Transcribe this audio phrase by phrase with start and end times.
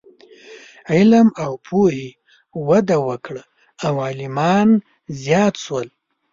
[0.93, 2.09] علم او پوهنې
[2.67, 3.43] وده وکړه
[3.85, 4.69] او عالمان
[5.23, 5.87] زیات شول.